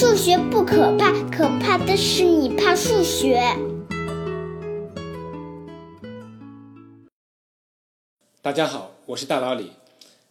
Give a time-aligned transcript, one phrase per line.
[0.00, 3.42] 数学不可怕，可怕的是你怕数学。
[8.40, 9.72] 大家好，我是大老李。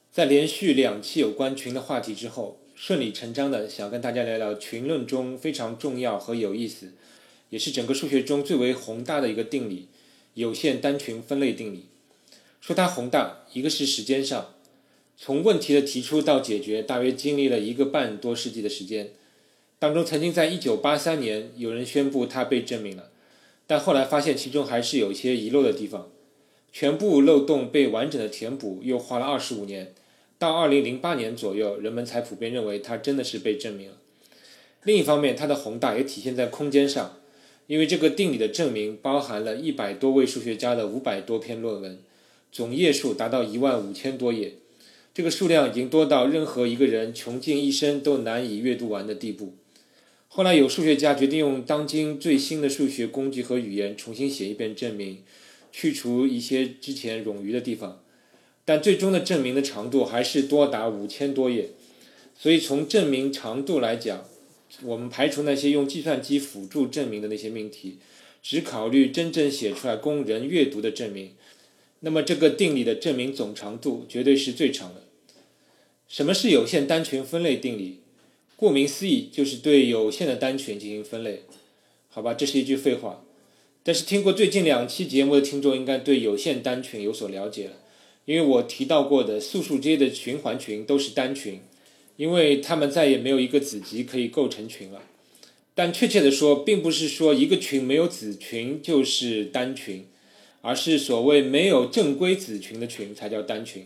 [0.09, 6.93] 在连续两期有关群的话题之后，顺理成章的想跟大家聊聊群论中非常重要和有意思，
[7.49, 9.89] 也是整个数学中最为宏大的一个定理——
[10.35, 11.87] 有限单群分类定理。
[12.61, 14.53] 说它宏大，一个是时间上，
[15.17, 19.09] 从问题的提出到解决，大约经历了一个半多世纪的时间。
[19.79, 23.11] 当中曾经在1983年有人宣布它被证明了，
[23.67, 26.09] 但后来发现其中还是有一些遗漏的地方。
[26.71, 29.93] 全部漏洞被完整的填补，又花了二十五年，
[30.39, 33.97] 到二零零八年左右，人们才普遍认为它真的是被证明了。
[34.83, 37.19] 另一方面，它的宏大也体现在空间上，
[37.67, 41.99] 因为这个定理的证明包含了一百多位数学家的五百多篇论文，
[42.51, 44.55] 总页数达到一万五千多页，
[45.13, 49.53] 这个数量已经多到任何一个人穷尽一生都难以阅读完的地步。
[50.27, 55.23] 后来有数学家决定用当今最新的数学工具和语言重新写一遍证明。
[55.69, 58.01] 去除一些之前冗余的地方，
[58.65, 61.69] 但最终的证明的长度还是多达五千多页。
[62.35, 64.25] 所以从证明长度来讲，
[64.81, 67.99] 我们排除那些用计算机辅助证明的那些命题，
[68.41, 71.33] 只考虑真正写出来供人阅读的证明，
[71.99, 75.03] 那么这个定理的证明总长度绝对是最长的。
[76.07, 77.99] 什么是有限单群分类定理？
[78.57, 81.43] 顾名思义，就是对有限的单群进行分类。
[82.09, 83.23] 好吧，这是一句废话。
[83.83, 87.73] 但是听过最近两期节目的听众应该对有限单群有所了解了，
[88.25, 91.61] 因为我提到过的素数阶的循环群都是单群，
[92.15, 95.03] 因为它们再也没有一个子集可以构成群了。
[95.75, 100.07] 但确切的说，并不是说一个群没有子群就是单群，
[100.61, 103.85] 而是所谓没有正规子群的群才叫单群。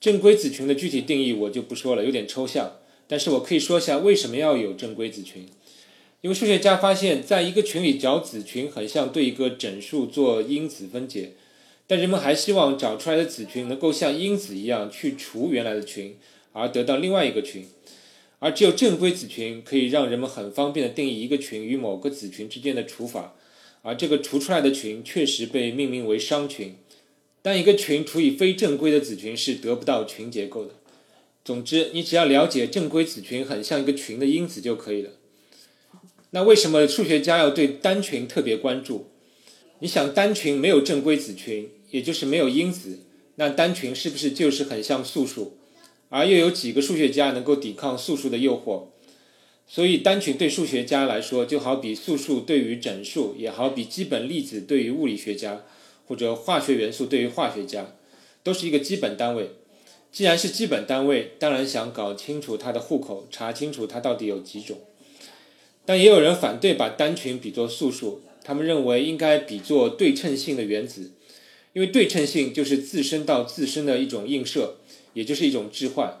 [0.00, 2.78] 正规子群的具体定义我就不说了，有点抽象，
[3.12, 5.46] 但是我可以说一下为什么要有正规子群。
[6.22, 11.32] 因为数学家发现，在一个群里找子群很像对一个整数做因子分解，
[11.86, 16.16] 但人们还希望找出来的子群能够像因子一样去除原来的群，
[16.52, 17.66] 而得到另外一个群。
[18.38, 23.34] 而只有正规子群可以让人们很方便的定义一个群与某个子群之间的除法，
[23.82, 26.76] 而这个除出来的群确实被命名为商群。
[27.42, 30.76] 但一个群除以非正规的子群是得不到群结构的。
[31.44, 35.10] 总之，你只要了解正规子群很像一个群的因子就可以了。
[36.30, 39.10] 那为什么数学家要对单群特别关注？
[39.80, 43.00] 你想，单群没有正规子群，也就是没有因子，
[43.34, 45.58] 那单群是不是就是很像素数？
[46.08, 48.84] 而又有几个数学家能够抵抗素数的诱惑？
[49.66, 55.64] 所以，单群对数学家来说，就好比素数对于整数，也好比基本粒子对于物理学家，
[56.06, 57.96] 或者化学元素对于化学家，
[58.42, 59.50] 都是一个基本单位。
[60.12, 64.78] 既然是基本单位，当然想搞清楚它的户口，查清楚它到底有几种。
[65.86, 71.12] 但也有人反对把单群比作素数，他们认为应该比作对称性的原子，
[71.72, 74.76] 因为对称性就是自身到自身的一种映射，
[75.14, 76.20] 也就是一种置换，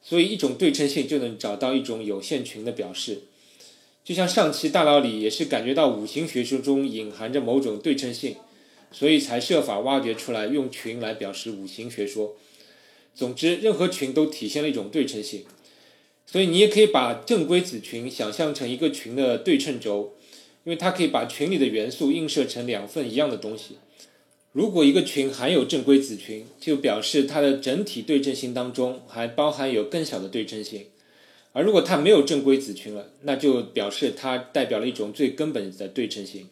[0.00, 3.22] 所以一种对称性就能找到一种有限群的表示。
[4.04, 8.36] 就像上期大佬里也是感觉到五行学说中隐含着某种对称性，
[8.92, 12.36] 所以才设法挖掘出来用群来表示五行学说。
[13.14, 15.44] 总之，任何群都体现了一种对称性。
[16.24, 20.14] 所以你也可以把正规子群想象成一个群的对称轴，
[20.64, 23.76] 因为它可以把群里的元素映射成两份一样的东西。
[24.52, 30.84] 如果一个群含有正规子群，就表示它的整体对称性当中还包含有更小的对称性；
[31.52, 36.48] 而如果它没有正规子群了，那就表示它代表了一种最根本的对称性。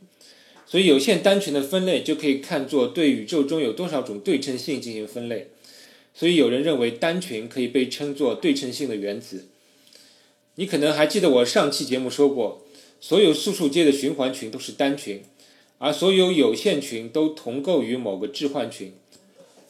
[0.66, 5.48] 所以有限单群的分类就可以看作对宇宙中有多少种对称性进行分类。
[6.20, 9.47] 所以有人认为单群可以被称作对称性的原子。
[10.56, 12.66] 你可能还记得我上期节目说过，
[13.00, 15.22] 所有素数阶的循环群都是单群，
[15.78, 18.92] 而所有有限群都同构于某个置换群。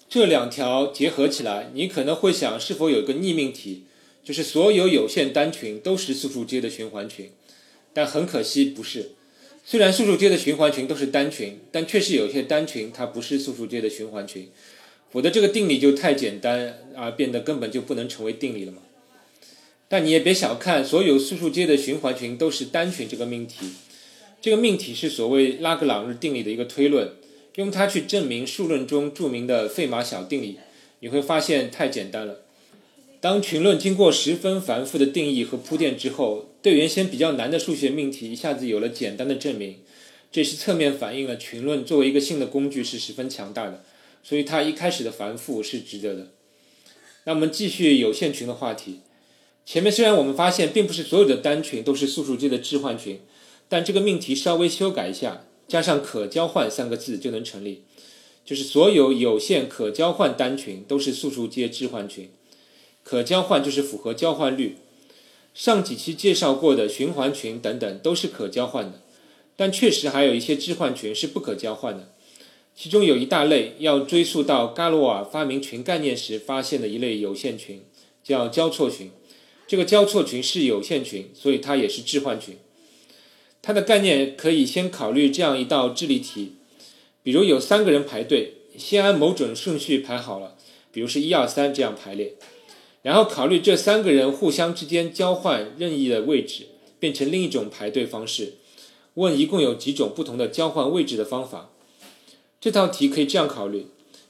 [0.08, 3.84] 这两条结合起来，你可能会想，是否有一个逆命题，
[4.24, 7.30] 就是所有有限单群都是素数阶的循环群？
[7.92, 9.12] 但很可惜不是。
[9.64, 14.48] 虽然素数阶的循环群都是单群，但确实有些单群它不是素数阶的循环群，
[15.10, 18.78] 否则这个定理就太简单，而变得根本就不能成为定理了嘛。
[19.88, 23.66] 但你也别小看所有素数阶的循环群都是单群这个命题，
[24.40, 27.12] 这个命题是所谓拉格朗日定理的一个推论，
[27.56, 30.58] 用它去证明数论中著名的费马小定理，
[31.00, 32.42] 你会发现太简单了。
[33.20, 39.76] 当群论经过十分繁复的定义和铺垫之后，对原先比较难的数学命题一下子有了简单的证明，
[40.30, 43.84] 这是侧面反映了群论作为一个新的工具是十分强大的，
[44.22, 46.28] 所以它一开始的繁复是值得的。
[47.24, 49.00] 那我们继续有限群的话题。
[49.66, 53.20] 前面虽然我们发现并不是所有的单群都是素数阶的置换群，
[53.68, 57.84] 但这个命题稍微修改一下，加上可交换三个字就能成立，
[58.44, 62.30] 就是所有有限可交换单群都是素数阶置换群。
[63.04, 64.76] 可交换就是符合交换律。
[65.52, 69.02] 上几期介绍过的循环群等等都是可交换的，
[69.56, 72.12] 但确实还有一些置换群是不可交换的。
[72.82, 77.82] 其中有一大类要追溯到伽罗瓦发明群概念时发现的一类有限群，
[78.24, 79.10] 叫交错群。
[79.68, 82.56] 这个交错群是有限群，所以它也是置换群。
[83.60, 86.54] 它的概念可以先考虑这样一道智力题：
[87.22, 90.56] 比如有三个人排队，先按某种顺序排好了，
[90.90, 92.36] 比如是一二三这样排列，
[93.02, 96.68] 然后考虑这三个人互相之间交换任意的位置，
[96.98, 98.54] 变成另一种排队方式。
[99.14, 101.69] 问一共有几种不同的交换位置的方法？
[102.60, 103.86] 这道题可以这样考虑。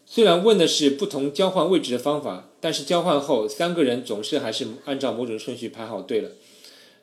[0.06, 6.30] 虽然问的是不同交换位置的方法，但是交换后三个人总是还是按照某种顺序排好队了，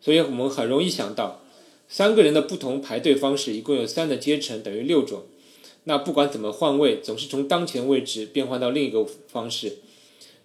[0.01, 1.41] 所以我们很容易想到，
[1.89, 5.23] 三个人的不同排队方式一共有三的阶乘等于六种。
[5.83, 9.79] 那不管怎么换位，总是从当前位置变换到另一个方式，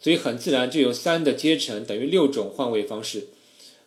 [0.01, 3.29] 所以很自然就有三的阶乘等于六种换位方式，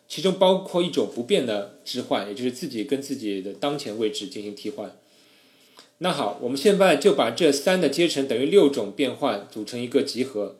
[0.06, 4.94] 其中包括一种不变的置换，也就是自己跟自己的当前位置进行替换。
[5.98, 10.56] 那好，我们现在就把这三的阶乘等于六种变换组成一个集合，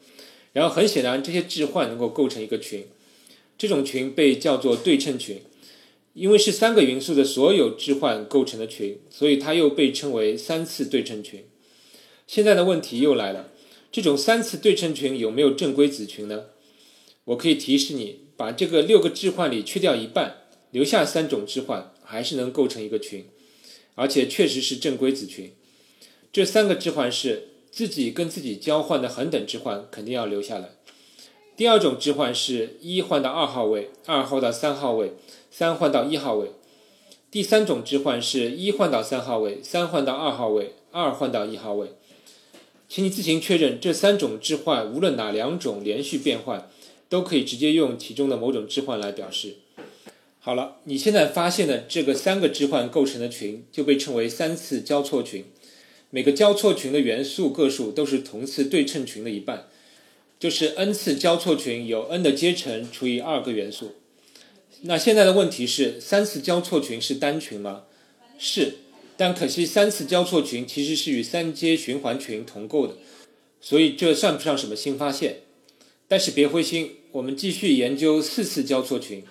[0.55, 2.87] 然后很显然这些置换能够构成一个群，
[3.59, 5.43] 这种群被叫做对称群，
[6.15, 11.45] 因为是三个元素的所有置换构成的群，所以它又被称为三次对称群。
[12.27, 13.51] 现在的问题又来了，
[13.93, 16.45] 这种三次对称群有没有正规子群呢？
[17.25, 23.27] 我可以提示你，把这个六个置换里去掉一半，留下三种置换，还是能构成一个群。
[23.97, 25.53] 而且确实是正规子群，
[26.33, 30.71] 这三个置换是自己跟自己交换的恒等置换，肯定要留下来。
[31.57, 35.15] 第二种置换是一换到二号位，二换到三号位，
[35.51, 36.53] 三换到一号位。
[37.31, 41.93] 第三种置换是一换到三号位，三换到二号位，二换到一号位。
[42.89, 46.71] 请你自行确认这三种置换，无论哪两种连续变换，
[47.09, 49.57] 都可以直接用其中的某种置换来表示。
[50.47, 55.45] 好了，你现在发现的这个三个置换构成的群就被称为三次交错群。
[56.11, 59.67] 每个交错群的元素个数都是同次对称群的一半，
[60.39, 63.97] 就是 n 次交错群有 n 的阶乘除以二个元素。
[64.83, 67.83] 那现在的问题是，三次交错群是单群吗？
[68.39, 68.75] 是，
[69.17, 72.95] 但可惜三次交错群其实是与三阶循环群同构的，
[73.61, 75.39] 所以这算不上什么新发现。
[76.07, 79.25] 但是别灰心，我们继续研究四次交错群。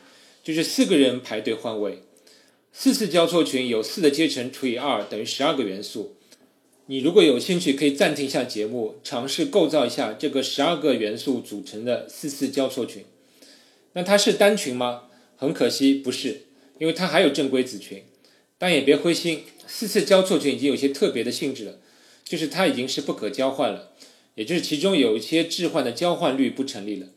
[0.46, 2.04] 就是四个人排队换位，
[2.72, 6.18] 四次交错群有四的阶乘除以二等于十二个元素。
[6.86, 13.04] 你如果有兴趣，可以暂停一下节目，尝试构造一下这个十二个元素组成的四次交错群。
[13.94, 15.06] 那它是单群吗？
[15.36, 16.44] 很可惜不是，
[16.78, 18.04] 因为它还有正规子群。
[18.60, 21.80] 但也别灰心，四次交错群已经有些特别的性质了，
[22.24, 23.94] 就是它已经是不可交换了，
[24.36, 27.08] 也就是其中有一些置换的交换律不成立了。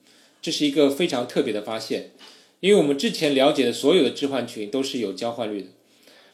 [0.41, 2.13] 这是一个非常特别的发现。
[2.61, 5.69] 因为我们之前了解的所有的置换群都是有交换率的，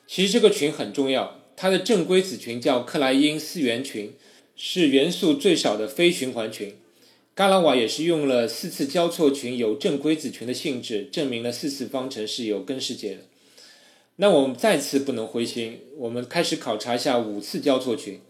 [0.07, 4.15] 其实这个群很重要，它的正规子群叫克莱因四元群，
[4.57, 6.75] 是元素最少的非循环群。
[7.37, 13.21] 伽拉瓦也是用了四次交错群有正规子群的性质，证明了四次方程是有根式解的。
[14.17, 18.21] 那我们再次不能灰心，我们开始考察一下五次交错群。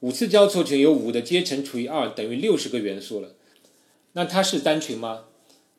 [0.00, 3.34] 五次交错群有五的阶乘除以二等于六十个元素了，
[4.14, 5.26] 那它是单群吗？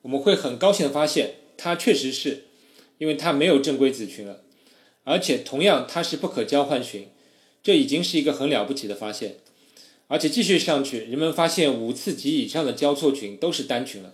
[0.03, 1.35] 我们会很高兴的发现。
[1.61, 2.45] 它确实是，
[2.99, 4.43] 因为它没有正规子群了，
[5.03, 7.09] 而且同样它是不可交换群，
[7.61, 9.35] 这已经是一个很了不起的发现。
[10.07, 14.13] 而且继续上去，人们发现五次及以上的交错群都是单群了。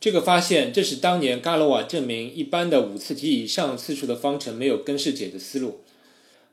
[0.00, 5.80] 这个发现这是当年伽罗瓦证明一般的五次及以上次数的方程没有根式解的思路。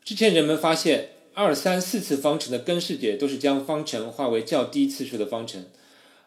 [0.05, 5.65] 之前人们发现二、三、四次方程的根式解都是将方程化为较低次数的方程。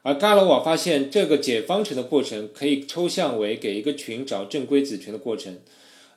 [0.06, 5.58] 而伽罗瓦发现，这个解方程的过程可以抽象为给一个群找正规子群的过程。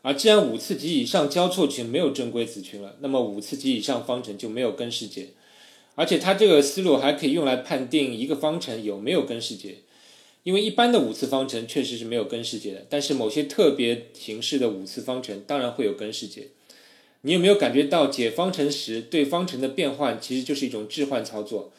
[0.03, 5.29] 而既然五次及以上交错群没有正规子群了，那么五次及以上方程就没有根式解。
[5.95, 9.77] 而且它这个思路还可以用来判定一个方程有没有根式解。
[10.43, 16.49] 因为一般的五次方程确实是没有根式解的，但是某些特别形式的五次方程当然会有根式解。
[17.21, 21.71] 你有没有感觉到解方程时对方程的变换其实就是一种置换操作？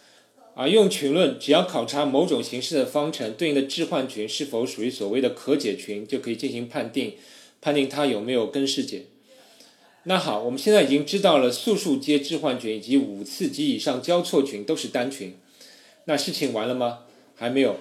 [0.54, 7.14] 而用群论，只要考察某种形式的方程对应的置换群是否属于所谓的可解群，就可以进行判定，
[7.60, 9.06] 判定它有没有根式解。
[10.04, 15.34] 那好，我们现在已经知道了素数阶置换群以及五次及以上交错群都是单群。
[16.06, 17.00] 那事情完了吗？
[17.36, 17.76] 还没有，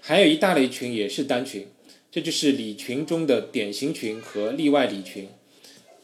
[0.00, 1.66] 还有一大类群也是单群，
[2.10, 5.28] 这就是李群中的典型群和例外李群。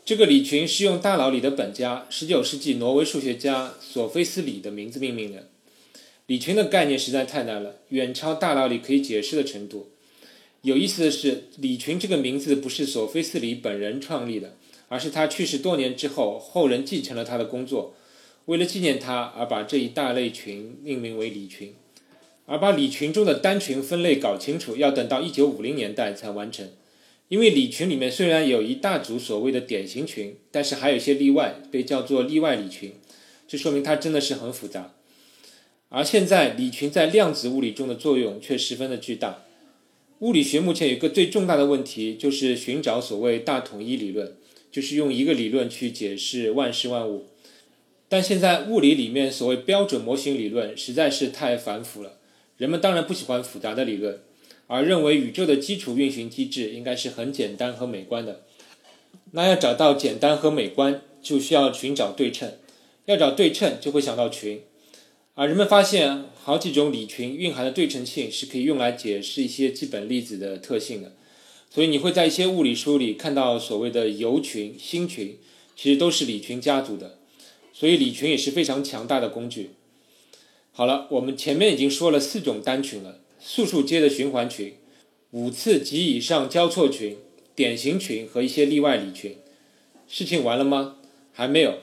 [0.05, 5.49] 这个李群是用大脑里的本家19世纪挪威数学家索菲斯里的名字命名的。
[6.29, 9.89] 李群的概念实在太难了，远超大脑里可以解释的程度。
[10.61, 14.55] 有意思的是，李群这个名字不是索菲斯里本人创立的，
[14.89, 17.95] 而是他去世多年之后，后人继承了他的工作，
[18.45, 21.73] 为了纪念他而把这一大类群命名为李群。
[22.45, 26.69] 而把李群中的单群分类搞清楚，要等到1950年代才完成。
[27.29, 32.93] 因为李群里面虽然有一大组所谓的典型群，但是还有一些例外，被叫做例外李群。
[33.47, 34.93] 这说明它真的是很复杂。
[35.91, 39.45] 而现在李群在量子物理中的作用却十分的巨大。
[40.21, 44.37] 物理学目前有一个最重大的问题，就是寻找所谓大统一理论，
[44.71, 47.27] 就是用一个理论去解释万事万物。
[48.09, 52.15] 但现在物理里面所谓标准模型理论实在是太繁复了。
[52.57, 54.21] 人们当然不喜欢复杂的理论，
[54.67, 58.43] 而认为宇宙的基础运行机制应该是很简单和美观的。
[59.33, 62.53] 那要找到简单和美观，就需要寻找对称。
[63.05, 64.63] 要找对称，就会想到群。
[65.41, 71.13] 而人们发现，好几种理群蕴含的对称性是可以用来解释一些基本粒子的特性的。
[71.71, 75.39] 所以你会在一些物理书里看到所谓的铀群、锌群，
[75.77, 77.21] 其实都是理群家族的。
[77.73, 79.71] 所以理群也是非常强大的工具。
[80.73, 84.75] 好了，我们前面已经说了四种单群了：素数阶的循环群、
[85.31, 87.17] 五次及以上交错群、
[87.55, 89.37] 典型群和一些例外理群。
[90.09, 90.97] 事情完了吗？
[91.33, 91.79] 还没有。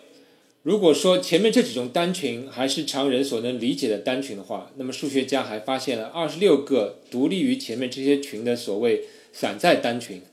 [0.65, 10.23] 如果说前面这几种单群还是常人所能理解的单群的话，那么数学家还发现了二十六个独立于前面这些群的所谓散在单群，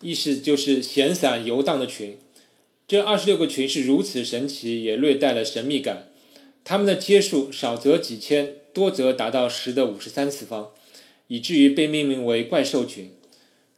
[0.00, 2.16] 意思就是闲散游荡的群。
[2.88, 6.08] 这二十六个群是如此神奇，也略带了神秘感。
[6.64, 10.70] 它们的阶数少则几千，多则达到十的五十三次方，
[11.28, 13.10] 以至于被命名为怪兽群。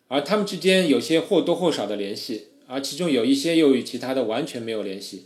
[0.06, 5.24] 而它们之间有些或多或少的联系，而其中有一些又与其他的完全没有联系。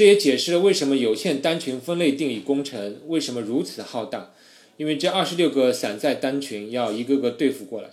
[0.00, 4.32] 这也解释了为什么有限单群分类定理工程为什么如此浩大，
[4.78, 7.90] 因为这二十六个散在单群要一个个对付过来。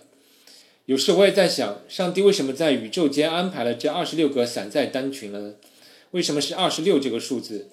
[0.86, 5.52] 有时我也在想，上帝为什么在宇宙间安排了这二十六个散在单群呢？
[6.12, 7.68] 为什么是二十六这个数字？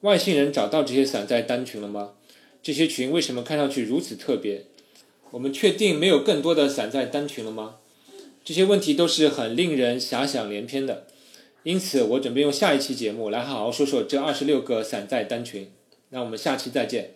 [0.00, 2.14] 外星人找到这些散在单群了吗？
[2.60, 4.64] 这些群为什么看上去如此特别？
[5.30, 7.76] 我们确定没有更多的散在单群了吗？
[8.44, 11.06] 这些问题都是很令人遐想连篇的。
[11.68, 15.70] 因此，我准备用下一期节目来好好说说这二十六个散在单群。
[16.08, 17.10] 那我们下期再见。